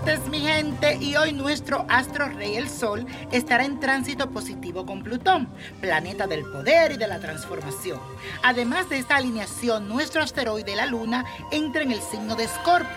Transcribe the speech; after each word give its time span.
15 0.00 0.96
y 1.00 1.16
hoy 1.16 1.32
nuestro 1.32 1.84
astro 1.88 2.28
rey 2.28 2.56
el 2.56 2.68
Sol 2.68 3.06
estará 3.30 3.64
en 3.64 3.78
tránsito 3.78 4.30
positivo 4.30 4.86
con 4.86 5.02
Plutón, 5.02 5.48
planeta 5.80 6.26
del 6.26 6.42
poder 6.42 6.92
y 6.92 6.96
de 6.96 7.06
la 7.06 7.20
transformación. 7.20 8.00
Además 8.42 8.88
de 8.88 8.98
esta 8.98 9.16
alineación, 9.16 9.88
nuestro 9.88 10.22
asteroide 10.22 10.76
la 10.76 10.86
Luna 10.86 11.24
entra 11.50 11.82
en 11.82 11.92
el 11.92 12.00
signo 12.00 12.36
de 12.36 12.44
Escorpio 12.44 12.88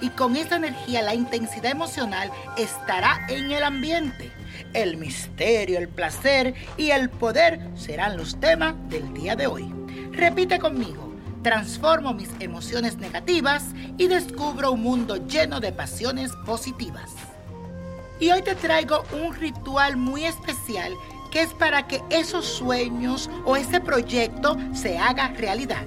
y 0.00 0.08
con 0.10 0.34
esta 0.34 0.56
energía 0.56 1.02
la 1.02 1.14
intensidad 1.14 1.70
emocional 1.70 2.32
estará 2.56 3.26
en 3.28 3.52
el 3.52 3.62
ambiente. 3.62 4.32
El 4.72 4.96
misterio, 4.96 5.78
el 5.78 5.88
placer 5.88 6.54
y 6.76 6.90
el 6.90 7.10
poder 7.10 7.60
serán 7.76 8.16
los 8.16 8.40
temas 8.40 8.74
del 8.88 9.12
día 9.14 9.36
de 9.36 9.46
hoy. 9.46 9.72
Repite 10.12 10.58
conmigo, 10.58 11.09
transformo 11.42 12.12
mis 12.12 12.30
emociones 12.40 12.96
negativas 12.98 13.64
y 13.96 14.08
descubro 14.08 14.72
un 14.72 14.82
mundo 14.82 15.16
lleno 15.26 15.60
de 15.60 15.72
pasiones 15.72 16.32
positivas. 16.44 17.10
Y 18.18 18.30
hoy 18.30 18.42
te 18.42 18.54
traigo 18.54 19.02
un 19.12 19.34
ritual 19.34 19.96
muy 19.96 20.24
especial 20.24 20.94
que 21.30 21.42
es 21.42 21.54
para 21.54 21.86
que 21.86 22.02
esos 22.10 22.44
sueños 22.44 23.30
o 23.44 23.56
ese 23.56 23.80
proyecto 23.80 24.56
se 24.74 24.98
haga 24.98 25.28
realidad. 25.28 25.86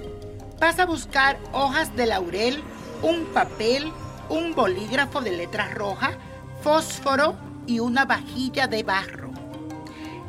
Vas 0.58 0.78
a 0.78 0.86
buscar 0.86 1.38
hojas 1.52 1.94
de 1.96 2.06
laurel, 2.06 2.62
un 3.02 3.26
papel, 3.26 3.92
un 4.28 4.54
bolígrafo 4.54 5.20
de 5.20 5.32
letra 5.32 5.68
roja, 5.74 6.12
fósforo 6.62 7.36
y 7.66 7.78
una 7.80 8.04
vajilla 8.06 8.66
de 8.66 8.82
barro. 8.82 9.30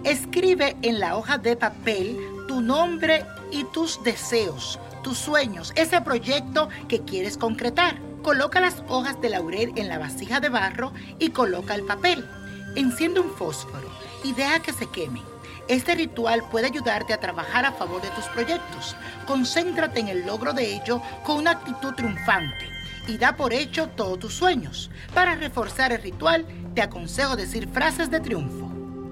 Escribe 0.04 0.76
en 0.82 1.00
la 1.00 1.16
hoja 1.16 1.38
de 1.38 1.56
papel 1.56 2.20
tu 2.48 2.62
nombre 2.62 3.26
y 3.52 3.64
tus 3.66 4.04
deseos, 4.04 4.80
tus 5.06 5.20
sueños, 5.20 5.72
ese 5.76 6.02
proyecto 6.02 6.68
que 6.90 7.02
quieres 7.02 7.38
concretar. 7.38 8.00
Coloca 8.24 8.60
las 8.60 8.82
hojas 8.88 9.22
de 9.22 9.30
laurel 9.30 9.72
en 9.76 9.88
la 9.88 10.00
vasija 10.00 10.40
de 10.40 10.50
barro 10.50 10.94
y 11.20 11.30
coloca 11.30 11.76
el 11.76 11.84
papel. 11.84 12.28
Enciende 12.76 13.20
un 13.20 13.30
fósforo 13.30 13.88
y 14.24 14.34
deja 14.34 14.62
que 14.62 14.74
se 14.74 14.88
queme. 14.88 15.22
Este 15.68 15.94
ritual 15.94 16.44
puede 16.50 16.66
ayudarte 16.66 17.14
a 17.14 17.20
trabajar 17.20 17.66
a 17.66 17.72
favor 17.74 18.02
de 18.02 18.10
tus 18.10 18.26
proyectos. 18.30 18.96
Concéntrate 19.28 20.00
en 20.00 20.08
el 20.08 20.26
logro 20.26 20.54
de 20.54 20.74
ello 20.74 21.00
con 21.24 21.38
una 21.38 21.52
actitud 21.52 21.94
triunfante 21.94 22.68
y 23.08 23.20
da 23.20 23.36
por 23.36 23.54
hecho 23.54 23.90
todos 23.90 24.18
tus 24.18 24.34
sueños. 24.34 24.90
Para 25.14 25.36
reforzar 25.36 25.92
el 25.92 26.02
ritual, 26.02 26.48
te 26.74 26.82
aconsejo 26.82 27.36
decir 27.36 27.70
frases 27.70 28.10
de 28.10 28.22
triunfo. 28.22 28.72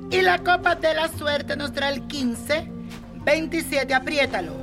Y 0.09 0.21
la 0.21 0.39
copa 0.39 0.73
de 0.73 0.95
la 0.95 1.07
suerte 1.07 1.55
nos 1.55 1.71
trae 1.71 1.93
el 1.93 2.07
15, 2.07 2.67
27, 3.25 3.93
apriétalo, 3.93 4.62